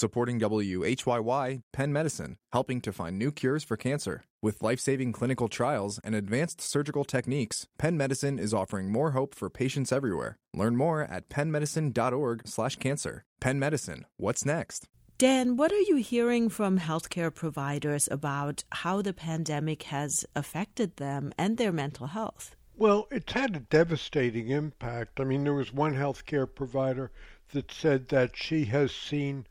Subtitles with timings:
[0.00, 4.24] supporting WHYY Penn Medicine, helping to find new cures for cancer.
[4.42, 9.34] With life saving clinical trials and advanced surgical techniques, Penn Medicine is offering more hope
[9.34, 10.38] for patients everywhere.
[10.54, 13.24] Learn more at pennmedicine.org/slash cancer.
[13.40, 14.88] Penn Medicine, what's next?
[15.18, 21.34] Dan, what are you hearing from healthcare providers about how the pandemic has affected them
[21.36, 22.56] and their mental health?
[22.74, 25.20] Well, it's had a devastating impact.
[25.20, 27.10] I mean, there was one healthcare provider
[27.52, 29.44] that said that she has seen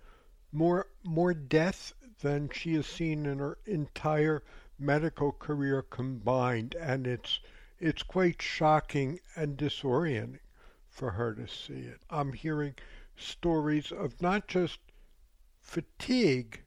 [0.52, 4.44] more more death than she has seen in her entire
[4.78, 7.40] medical career combined, and it's
[7.80, 10.40] it's quite shocking and disorienting
[10.88, 12.02] for her to see it.
[12.10, 12.76] I'm hearing
[13.16, 14.80] stories of not just
[15.60, 16.64] fatigue,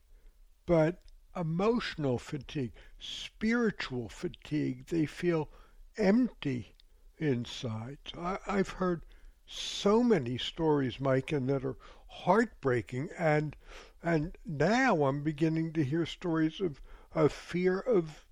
[0.65, 1.03] but
[1.37, 4.87] emotional fatigue, spiritual fatigue.
[4.87, 5.49] They feel
[5.97, 6.75] empty
[7.19, 7.99] inside.
[8.19, 9.03] I, I've heard
[9.47, 11.77] so many stories, Mike, and that are
[12.12, 13.09] heartbreaking.
[13.19, 13.57] And
[14.02, 16.80] and now I'm beginning to hear stories of
[17.15, 18.25] of fear of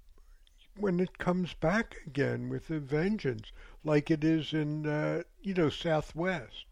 [0.77, 3.53] when it comes back again with a vengeance,
[3.85, 6.67] like it is in uh, you know Southwest.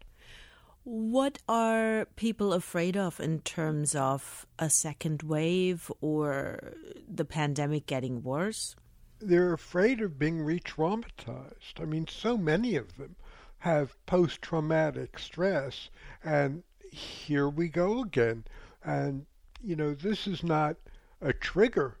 [0.83, 6.73] What are people afraid of in terms of a second wave or
[7.07, 8.75] the pandemic getting worse?
[9.19, 11.79] They're afraid of being re traumatized.
[11.79, 13.17] I mean, so many of them
[13.59, 15.89] have post traumatic stress,
[16.23, 18.45] and here we go again.
[18.83, 19.25] And,
[19.61, 20.77] you know, this is not
[21.21, 21.97] a trigger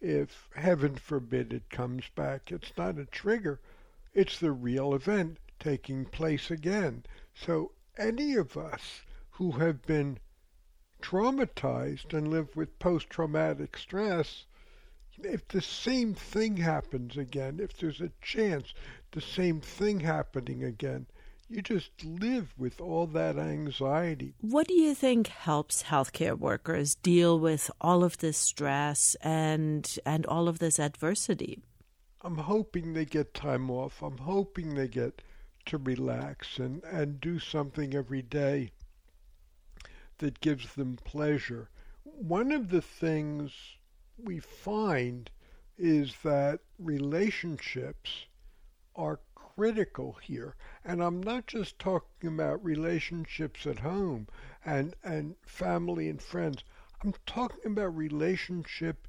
[0.00, 2.52] if heaven forbid it comes back.
[2.52, 3.60] It's not a trigger,
[4.12, 7.04] it's the real event taking place again.
[7.34, 10.18] So, any of us who have been
[11.00, 14.46] traumatized and live with post traumatic stress
[15.22, 18.74] if the same thing happens again, if there's a chance
[19.12, 21.06] the same thing happening again,
[21.48, 24.34] you just live with all that anxiety.
[24.40, 30.26] What do you think helps healthcare workers deal with all of this stress and and
[30.26, 31.62] all of this adversity?
[32.22, 34.02] I'm hoping they get time off.
[34.02, 35.20] I'm hoping they get
[35.66, 38.70] to relax and, and do something every day
[40.18, 41.68] that gives them pleasure.
[42.02, 43.52] One of the things
[44.16, 45.30] we find
[45.76, 48.26] is that relationships
[48.94, 49.20] are
[49.56, 50.56] critical here.
[50.84, 54.26] And I'm not just talking about relationships at home
[54.64, 56.64] and, and family and friends.
[57.02, 59.06] I'm talking about relationship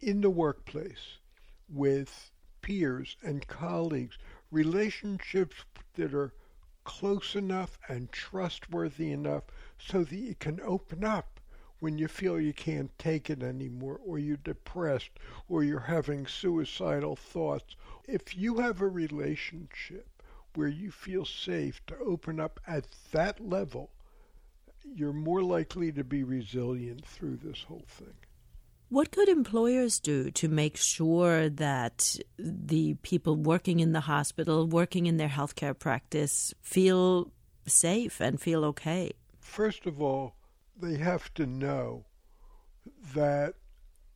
[0.00, 1.18] in the workplace
[1.68, 2.30] with
[2.62, 4.16] peers and colleagues,
[4.50, 5.56] relationships
[5.94, 6.32] that are
[6.84, 9.44] close enough and trustworthy enough
[9.78, 11.33] so that you can open up
[11.80, 15.10] when you feel you can't take it anymore, or you're depressed,
[15.48, 17.76] or you're having suicidal thoughts.
[18.06, 20.08] If you have a relationship
[20.54, 23.90] where you feel safe to open up at that level,
[24.84, 28.14] you're more likely to be resilient through this whole thing.
[28.90, 35.06] What could employers do to make sure that the people working in the hospital, working
[35.06, 37.32] in their healthcare practice, feel
[37.66, 39.12] safe and feel okay?
[39.40, 40.34] First of all,
[40.76, 42.04] they have to know
[43.14, 43.54] that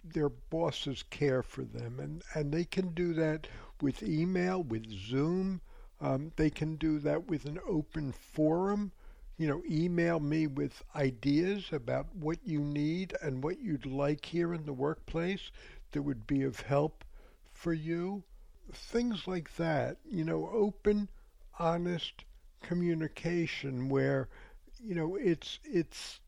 [0.05, 3.47] their bosses care for them, and, and they can do that
[3.81, 5.61] with email, with Zoom.
[6.01, 8.93] Um, they can do that with an open forum.
[9.39, 14.55] You know, email me with ideas about what you need and what you'd like here
[14.55, 15.51] in the workplace
[15.93, 17.05] that would be of help
[17.53, 18.25] for you.
[18.73, 19.99] Things like that.
[20.05, 21.09] You know, open,
[21.59, 22.25] honest
[22.63, 24.29] communication where,
[24.81, 26.21] you know, it's it's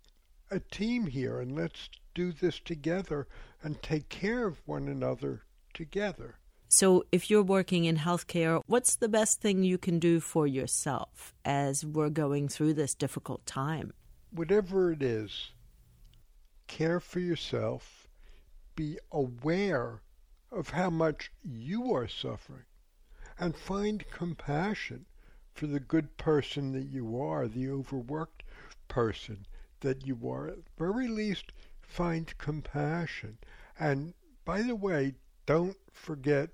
[0.51, 3.27] a team here and let's do this together
[3.63, 6.39] and take care of one another together.
[6.69, 11.35] So, if you're working in healthcare, what's the best thing you can do for yourself
[11.45, 13.93] as we're going through this difficult time?
[14.31, 15.51] Whatever it is,
[16.69, 18.09] care for yourself,
[18.77, 20.03] be aware
[20.53, 22.67] of how much you are suffering,
[23.37, 25.07] and find compassion
[25.53, 28.45] for the good person that you are, the overworked
[28.87, 29.47] person
[29.81, 33.39] that you are, at very least, find compassion.
[33.79, 35.15] And by the way,
[35.47, 36.51] don't forget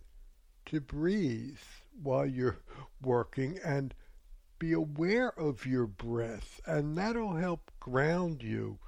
[0.67, 1.59] to breathe
[2.03, 2.59] while you're
[3.03, 3.95] working and
[4.59, 8.79] be aware of your breath, and that'll help ground you.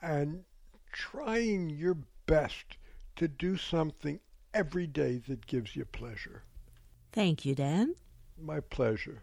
[0.00, 0.44] And
[0.92, 2.78] trying your best
[3.16, 4.20] to do something
[4.54, 6.42] every day that gives you pleasure.
[7.12, 7.94] Thank you, Dan.
[8.40, 9.22] My pleasure.